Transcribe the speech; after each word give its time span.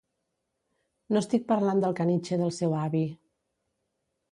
No 1.15 1.21
estic 1.25 1.45
parlant 1.51 1.83
del 1.85 1.95
caniche 2.01 2.41
del 2.43 2.57
seu 2.59 2.77
avi. 2.89 3.05